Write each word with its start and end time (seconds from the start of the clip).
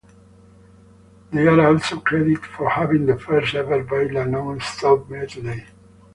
They 1.31 1.45
are 1.45 1.67
also 1.71 1.99
credited 1.99 2.43
for 2.43 2.67
having 2.71 3.05
the 3.05 3.19
first 3.19 3.53
ever 3.53 3.83
baila 3.83 4.25
non 4.25 4.59
stop 4.59 5.07
medley. 5.11 5.63